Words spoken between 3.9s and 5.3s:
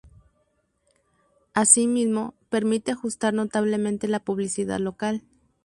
la publicidad local.